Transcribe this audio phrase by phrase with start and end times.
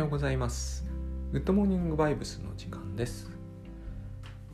[0.00, 0.86] ようございます。
[1.30, 3.30] グッドモーニングバイブスの時間です。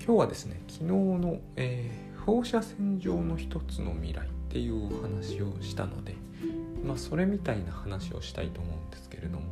[0.04, 6.16] 今日はですね昨日の、えー、放射線上の一つの未来っていうお話をしたので
[6.84, 9.44] まあそれみたいな話をしたいと思うんですけれども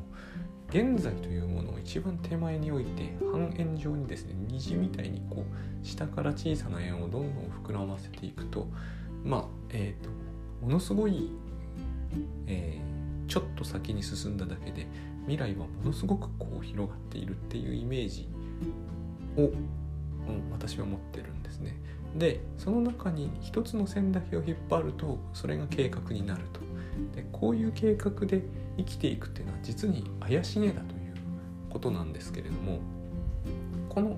[0.68, 8.66] 現在というものを一番手前に置いて半円状にですね虹みたいにこう下から小さな円をどんどん膨らませていくと
[9.22, 10.10] まあえっ、ー、と
[10.60, 11.30] ものすごい、
[12.48, 12.94] えー
[13.26, 14.86] ちょっと先に進んだだけで
[15.26, 18.28] 未来はものすごくこう広がっているっていうイメージ
[19.36, 19.54] を、うん、
[20.52, 21.76] 私は持ってるんですね。
[22.16, 26.60] でその中に一つの線だけを引っ張るとそれが計画になると。
[27.14, 28.42] でこういう計画で
[28.76, 31.14] 生きていくっていうのは実に怪しげだという
[31.70, 32.78] ことなんですけれども
[33.88, 34.16] この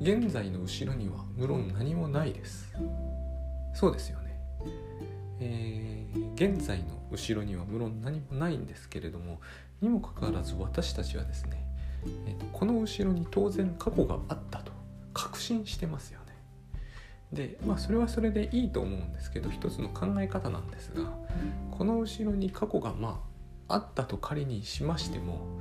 [0.00, 2.72] 現在の後ろには無論何もないです。
[3.74, 4.36] そうですよね。
[5.38, 9.40] えー、現在の後ろには無論何もないんですけれども
[9.82, 11.64] にもかかわらず私たちはですね、
[12.26, 14.72] えーと、この後ろに当然過去があったと
[15.12, 16.26] 確信してますよね。
[17.32, 21.10] でまあそれはそれでいいと思うんですけど一つの考え方なんですが
[21.70, 23.22] この後ろに過去がま
[23.68, 25.60] ああったと仮にしましても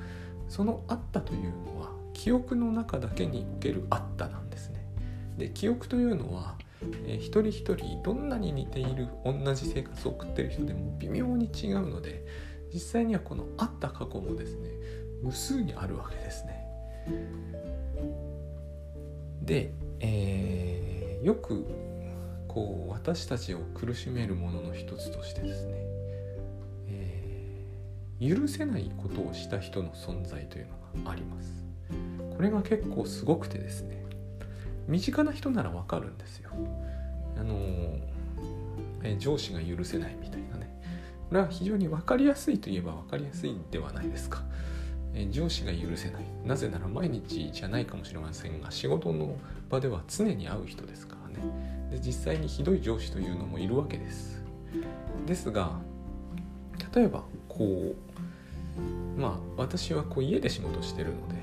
[0.50, 4.86] そのあったというのは記憶の中だけにおけるあったなんですね。
[5.38, 6.56] で記憶というのは
[7.06, 12.26] えー、一人一人どんなに似ている同じ生活を送ってる人でも微妙に違うので
[12.74, 14.70] 実際にはこのあった過去もですね
[15.22, 16.66] 無数にあるわけですね。
[19.42, 21.66] で、えー、よく
[22.48, 25.74] こう私たちを苦しめるものの一つとしてですね、
[26.88, 31.66] えー、許せないことをした人の存在というのがあります。
[32.36, 34.04] これが結構すごくてですね
[34.88, 36.52] 身近な人ならわかるんですよ。
[37.38, 37.56] あの
[39.04, 40.52] え上司が許せないみたいな。
[41.32, 44.44] これは非常に分かりやすいといえば分かりやすいではないですか。
[45.14, 46.26] え上司が許せない。
[46.46, 49.38] なぜなら毎日じゃないかもしれませんが、仕事の
[49.70, 51.90] 場では常に会う人ですからね。
[51.90, 54.44] で実際にひどい上司というのもいるわけです。
[55.26, 55.80] ですが、
[56.94, 57.96] 例えばこ
[59.18, 61.36] う、まあ私はこう家で仕事してるので、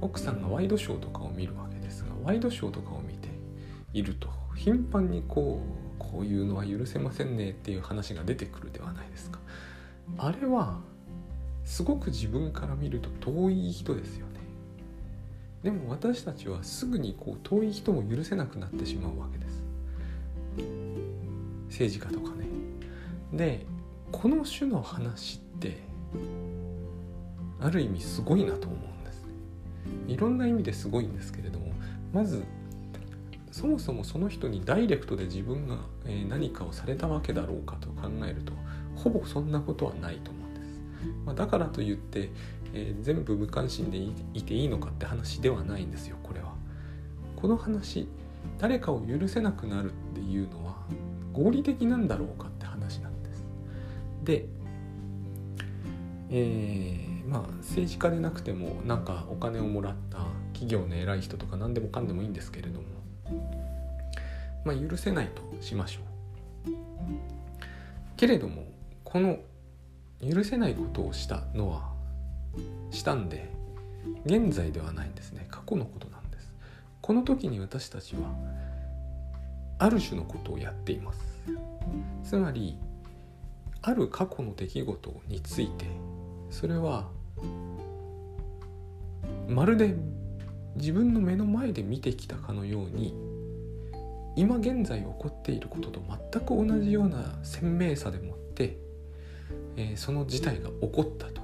[0.00, 3.28] 奥さんがワイドショーとかを見るわけですがワイドショーとかを見て
[3.92, 9.38] いると頻繁にこうこういうのは許せませんねっていう話が出てくるではないですか。
[10.16, 10.80] あれは
[11.64, 14.40] すごく自分から見ると遠い人ですよね。
[15.62, 19.62] でも私たちはすぐにこう遠い人も許せなくなってしまうわけです。
[21.68, 22.46] 政治家とかね。
[23.32, 23.66] で
[24.10, 25.76] この種の話って
[27.60, 29.26] ある意味すごいなと思うんです。
[30.06, 31.72] いろんな意味ですごいんですけれども
[32.12, 32.42] まず
[33.52, 35.78] そもそもその人にダイレクトで自分が
[36.28, 38.52] 何かをされたわけだろうかと考えると
[38.96, 40.80] ほぼそんなことはないと思うんです。
[41.24, 42.30] まあ、だからといって、
[42.74, 43.98] えー、全部無関心で
[44.34, 46.54] いていいのかって話ではないんですよこれは。
[47.36, 48.08] この話
[48.58, 50.76] 誰かを許せなくなるっていうのは
[51.32, 53.44] 合理的なんだろうかって話なんです。
[54.24, 54.46] で、
[56.30, 60.18] えーまあ政治家でなくてもなんかお金をもらった
[60.54, 62.86] 企業の偉い人とか何でもかんでもいいんですけれども
[64.64, 66.04] まあ許せないとしましょう。
[68.16, 68.64] けれども
[69.04, 69.38] この
[70.20, 71.92] 許せないことをしたのは
[72.90, 73.50] したんで
[74.24, 75.46] 現在ではないんですね。
[75.50, 76.52] 過去のことなんです。
[77.00, 78.34] この時に私たちは
[79.78, 81.20] ある種のことをやっています。
[82.24, 82.78] つまり
[83.82, 85.86] ある過去の出来事について
[86.50, 87.08] それは
[89.48, 89.94] まるで
[90.78, 93.14] 自分の目の前で見てきたかのように
[94.36, 96.00] 今現在起こっていることと
[96.32, 98.76] 全く同じような鮮明さでもって、
[99.76, 101.42] えー、その事態が起こったと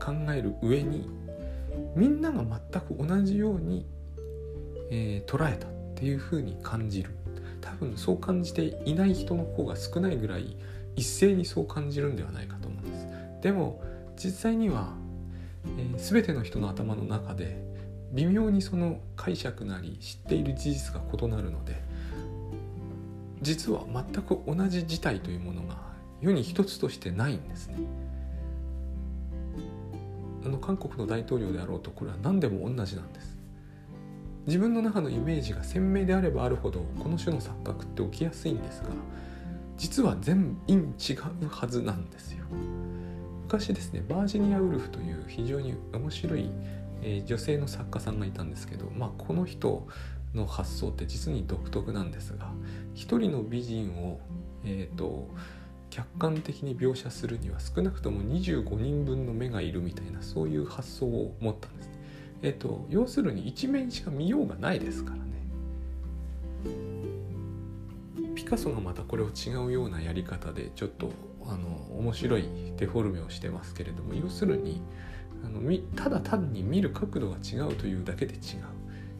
[0.00, 1.08] 考える上に
[1.94, 3.86] みんなが全く同じように、
[4.90, 7.10] えー、捉えたっていうふうに感じる。
[7.60, 10.56] 多分そう感じていない人の方が少ないぐらい
[10.96, 13.06] 一斉にそう感じるんではないかと思うんです。
[13.42, 13.82] でも
[14.16, 14.94] 実際には
[15.78, 17.62] えー、全ての人の頭の中で
[18.12, 21.82] 微妙にその解釈なり知っている事実が異なるので
[23.42, 25.76] 実は全く同じ事態というものが
[26.20, 27.78] 世に一つとしてないんですね。
[30.44, 33.38] あの韓国の大統領であろうとこれは何でも同じなんです。
[34.46, 38.88] 自分の中のイメージが鮮明であればあるほどこの種の錯覚って起きやすいんですが
[39.76, 42.44] 実は全員違うはずなんですよ。
[43.42, 46.50] 昔ですねバージニア・ウルフという非常に面白い、
[47.02, 49.86] えー、女性の作家さんがいたんですけど、まあ、この人
[50.34, 52.50] の発想って実に独特なんですが
[52.94, 54.20] 一人の美人を、
[54.64, 55.28] えーと
[55.90, 61.92] 客観的に描写するには少なくとも25人分の目がいるみたいなそういう発想を持ったんですね。
[62.42, 65.22] えっ、と要するに一面しか見ようがないですからね。
[68.34, 71.10] ピカソがまたこれを違うようなやり方でちょっと
[71.46, 71.68] あの
[71.98, 72.44] 面白い
[72.76, 74.80] デフォルメをしてますけれども要するに
[75.44, 75.60] あの
[75.96, 78.40] ただ単に見る角度が違うというだけで違う。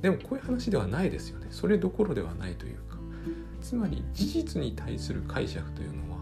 [0.02, 1.48] でもこういう話ではないですよね。
[1.50, 2.90] それどころではないというか。
[3.60, 6.18] つまり事実に対する解釈というのは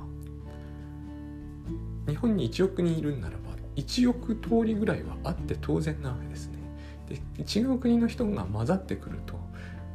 [2.08, 6.58] 日本に1億人いるんならば1億通りぐらいはあって当然なわけですね。
[7.06, 9.38] で違う国の人が混ざってくると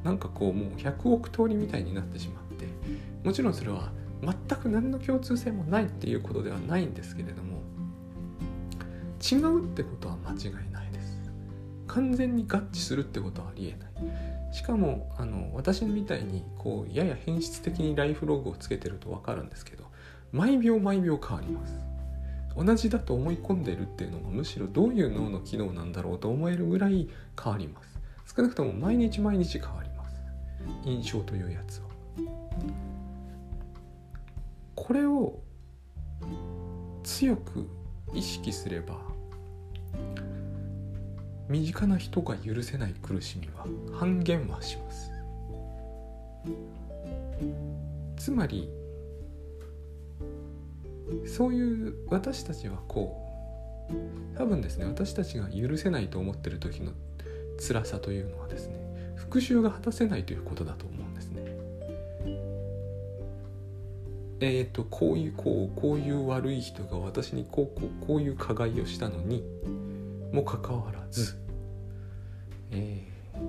[0.03, 2.67] なんかこうもう100億通りみたいになってしまって
[3.23, 3.91] もちろんそれは
[4.21, 7.52] 全く何の共通性もないっていうことではないんですけれども
[9.31, 11.21] 違うってことは間違いないです。
[11.87, 14.53] 完全に合致するってことはありえない。
[14.53, 19.85] しかもあの私みたいにこうやや変質的にライフログをつけてると分かるんですけど
[20.31, 21.73] 毎秒毎秒変わります。
[22.55, 27.09] 同じだと思い込んでるっていうのがむしろどういう脳の機能なんだろうと思えるぐらい
[27.41, 27.99] 変わります。
[28.35, 30.21] 少なくとも毎日毎日変わります。
[30.83, 31.85] 印象というやつは。
[34.75, 35.39] これを
[37.03, 37.67] 強く
[38.13, 39.12] 意識すれば
[41.49, 43.65] 身近な人が許せない苦しみは
[43.97, 45.11] 半減はします。
[48.17, 48.69] つまり
[51.25, 53.19] そういう私たちはこ
[53.89, 56.93] う多分ですね私たちが許せないと思ってる時の
[57.59, 58.75] 辛さというのはですね
[59.15, 61.12] 復讐が果たせないということだと思うんです。
[64.45, 69.43] え、ー、とこういうこうこういう悪い人が私にこうこうこういう加害をしたのに
[70.33, 71.37] もかかわらず、
[72.71, 73.39] えー、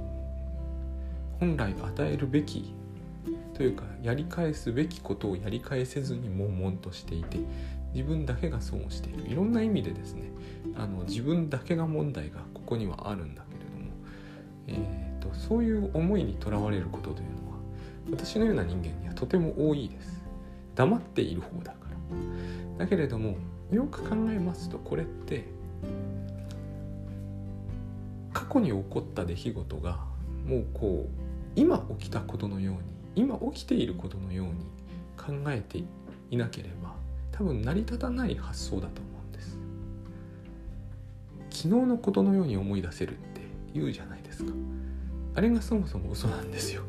[1.41, 2.75] 本来与えるべき
[3.55, 7.39] というかやり返すべきことをやり返せずに悶々としていて
[7.93, 9.29] 自分だけが損をしている。
[9.29, 10.31] いろんな意味でですね
[10.77, 13.93] あの自分だけが問題がここにはあるんだけれども、
[14.69, 17.59] えーと、そういう思いにとらわれることというのは
[18.13, 20.24] 私のような人間にはとても多いです。
[20.75, 21.79] 黙っている方だか
[22.79, 22.79] ら。
[22.79, 23.37] だけれども
[23.71, 25.45] よく考えますとこれって
[28.33, 30.01] 過去に起こった出来事が
[30.47, 31.11] もうこう
[31.57, 32.81] 今起きたことのように
[33.17, 34.53] 今起きていることのように
[35.17, 35.83] 考えて
[36.31, 36.95] いなければ
[37.31, 39.59] 多分成り立たない発想だと思うんです。
[41.51, 43.41] 昨日のことのように思い出せるって
[43.73, 44.53] 言うじゃないですか。
[45.37, 46.83] あれがそもそも嘘なんですよ。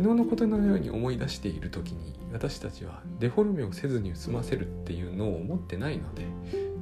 [0.00, 6.24] 昨日のことのように思い出している時に私たちはデフォルメをせずに済ませるっていうのを思ってないので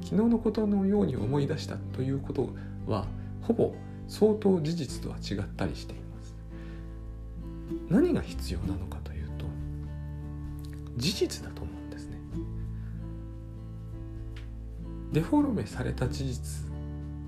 [0.05, 2.49] 昨日のことのように思い出したということ
[2.87, 3.07] は
[3.41, 3.75] ほぼ
[4.07, 6.33] 相当事実とは違ったりしています。
[7.89, 9.45] 何が必要なのかというと
[10.95, 12.17] 事実だと思うんですね。
[15.11, 16.71] デフォルメされた事実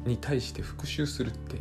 [0.05, 1.57] に対して復習するって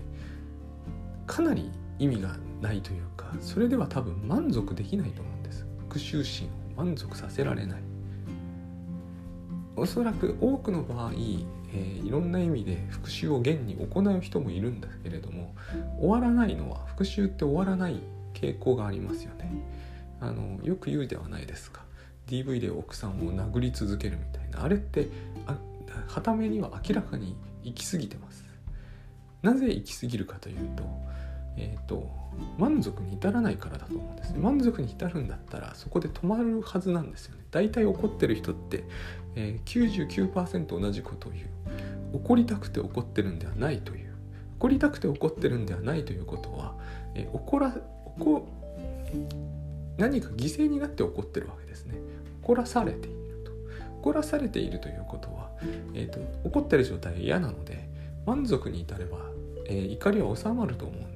[1.27, 5.67] かなり意味がないというかそれでは多分満足できないと思うんです。
[5.79, 7.83] 復讐心を満足させられない。
[9.77, 11.13] おそらく多くの場合
[11.73, 15.55] えー、いろんな意味で復讐を現に行う人もいるんだけれども
[16.01, 18.01] 終わらないのは復讐って終わらない
[18.35, 19.53] 傾向がありますよね。
[20.21, 21.83] あのよく言うではないですか。
[22.27, 24.65] DV で奥さんを殴り続けるみたいな。
[24.65, 25.09] あれって
[25.47, 25.57] あ
[26.09, 28.45] はためには明らかに行き過ぎてます。
[29.43, 30.85] なぜ行き過ぎるかというと
[31.57, 32.21] えっ、ー、と
[32.59, 34.39] 満足に至らないからだと思うんですね。
[34.39, 37.45] 満足に至るんだったらそこで止まるはずなんですよね。
[37.51, 38.85] 大体怒ってる人って、
[39.35, 41.47] えー、99%同じことを言う。
[42.13, 44.11] 怒りたくて怒ってるんではないという。
[44.59, 46.77] 怒りたくて怒ってるんではないということは、
[47.15, 47.75] えー、怒ら
[48.19, 48.47] 怒
[49.97, 51.95] 何か犠牲になって怒ってるわけですね。
[52.43, 53.53] 怒らされていると。
[54.01, 55.51] 怒らされているということは、
[55.95, 57.89] えーと、怒ってる状態が嫌なので
[58.27, 59.19] 満足に至れば、
[59.67, 61.10] えー、怒りは収まると思うんですよ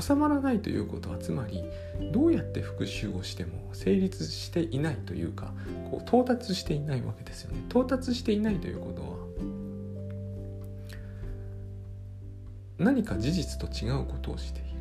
[0.00, 1.64] 収まらないということはつまり
[2.12, 5.52] どうやって復讐をしても成立していないというか
[5.90, 7.62] こう到達していないわけですよね。
[7.68, 9.08] 到達していないということは
[12.78, 14.72] 何か事実と違うことをしている。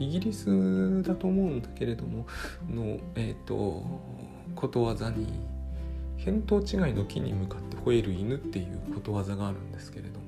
[0.00, 2.26] イギリスだと思うんだけれども
[2.70, 3.84] のえっ、ー、と
[4.54, 5.26] ことわざに
[6.24, 10.26] 見当違いの木に向かって吠える犬っていうことわざがあるんですけれども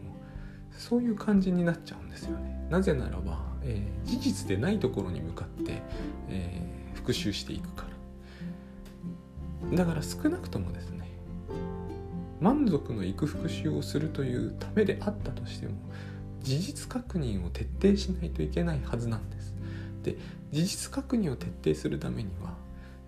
[0.72, 2.49] そういう感じになっちゃうんですよね。
[2.70, 5.82] なぜならば、えー、事実でないところに向かって、
[6.28, 7.86] えー、復讐していくか
[9.72, 9.76] ら。
[9.76, 11.06] だから少なくともですね
[12.40, 15.74] 満足のいく復讐をするというためであったとしても
[16.40, 19.54] 事実確認を徹底しないといけないはずなんです。
[20.02, 20.16] で
[20.50, 22.54] 事実確認を徹底するためには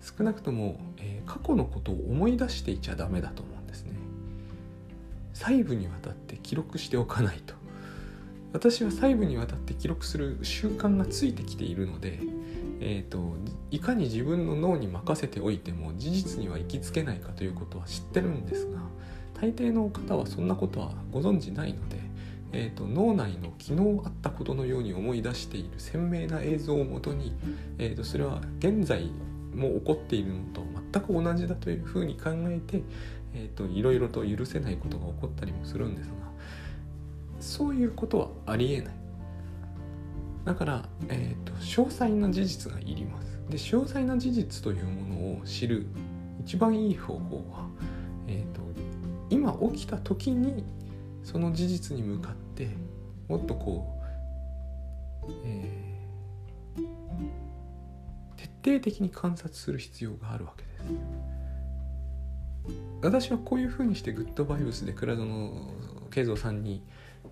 [0.01, 3.93] 少なくとも、えー、過去のことを思い出していちゃダメだと思うんですね。
[5.33, 7.55] 細部にわたって記録しておかないと。
[8.53, 12.19] 私は細部にわたって記録する習慣がついてきているので、
[12.79, 13.35] えーと、
[13.71, 18.79] いかに自分の脳に任せておいても事実には行きつけないかということは知ってるんですが
[19.41, 21.97] 大抵の方はそんなことはご存じないので、
[22.53, 27.35] えーと、脳内の昨日あったことのように思い出している鮮明な映像をもとに、
[27.79, 29.11] えーとそれは現在
[29.55, 32.83] も起こっているのと全く同じだというふうに考えて、
[33.33, 36.32] えーと、いろいろと許せないことが起こったりもするんですが
[37.43, 38.93] そういうことはありえない。
[40.45, 43.39] だから、えーと、詳細な事実がいります。
[43.49, 45.85] で詳細な事実というものを知る
[46.39, 47.67] 一番いい方法は、
[48.27, 48.61] えーと、
[49.29, 50.63] 今起きた時に
[51.23, 52.69] その事実に向かって
[53.27, 54.01] もっとこ
[55.27, 56.83] う、えー、
[58.63, 60.73] 徹底的に観察する必要があるわけです。
[63.01, 65.51] 私はこういうふうにしてグッドバイブスで倉園
[66.09, 66.81] 慶三さんに、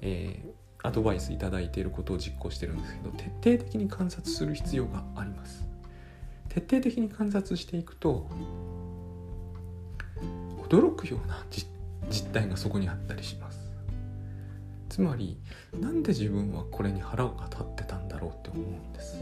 [0.01, 5.65] えー、アドバイスいただいていることを実行してるんですけど徹底的に観察する必要があります。
[6.49, 8.27] 徹底的に観察していくと
[10.67, 11.67] 驚くような実
[12.33, 13.71] 態がそこにあったりします。
[14.89, 15.37] つまり
[15.79, 19.21] なんで自分はこれに腹が立ってたんだろうって思うんです。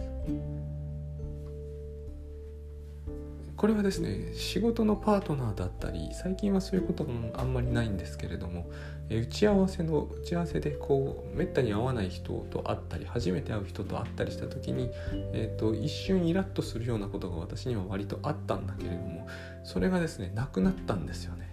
[3.59, 8.71] これはですね仕事のパートナーだったり最近はそういうこともあんまりないんですけれども
[9.09, 14.89] 打ち合わせの打ち合わせでこうめったに会わない人と会ったり初めて会う人と会ったりした時に、
[15.33, 19.27] えーと、一瞬イラッとするようなことが私には割とあったんだけれども
[19.65, 21.49] それがですねなくなったんですよね。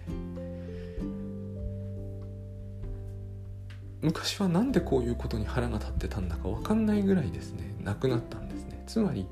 [4.01, 9.27] 昔は何でこういうことに腹が立ってたんだか分かんないぐらいですねなくなったんですねつまり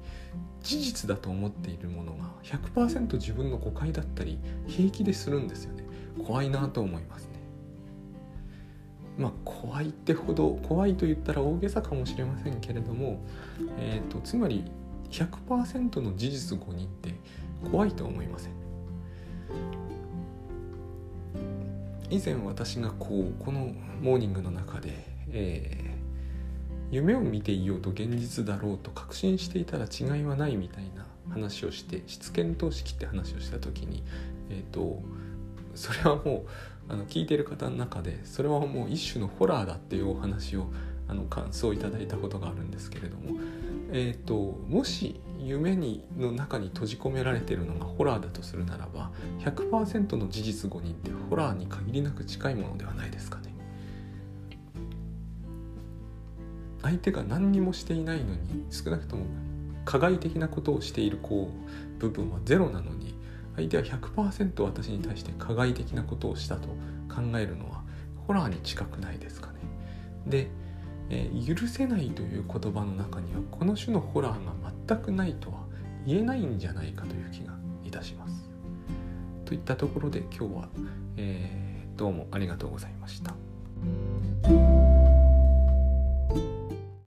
[0.65, 5.85] 事実だと思っているものが100%自分の誤解だったり平気でするんですよね。
[6.25, 7.39] 怖いなと思いますね。
[9.19, 13.21] まあ怖いってほど怖いと言ったら大げさかもしれませんけれども、
[13.77, 14.65] えーと、つまり
[15.11, 17.13] 100%の事実誤認って
[17.71, 18.51] 怖いと思いません。
[22.09, 24.93] 以前私がこうこのモーニングの中で、
[25.29, 25.94] え
[26.91, 34.03] 夢を見ていようと現実だろうと確信していたら違いはないみたいな話をして質検討式って話をした時に
[34.49, 35.01] えっ、ー、と
[35.73, 36.45] それはも
[36.89, 40.67] うあの聞いてる方の中でそれはもう一種のホラーだっていうお話を
[41.07, 43.39] あの感想をいただいたことがあるんですけれども、
[43.91, 44.35] えーと、
[44.67, 53.54] もし夢にの中に閉じ込められているのがホラーだとするならば100%の事実誤認ってホラーに限りなく近いものではないですかね。
[56.85, 59.25] 相手が何にもしていないのに少なくとも
[59.85, 63.15] 加害的なことをしているこう部分はゼロなのに
[63.55, 66.67] 相手は100%私に対して加害的なことをしたと
[67.09, 67.81] 考えるのは
[68.27, 69.59] ホラーに近くないですかね。
[70.27, 70.47] で、
[71.09, 74.51] えー、許せないという言葉の中にはこの種のホラーが
[74.87, 75.63] 全くないとは
[76.05, 78.47] 言えないんじゃないかという気がいたします。
[79.45, 80.69] といったところで今日は、
[81.17, 83.35] えー、どうもありがとうございました。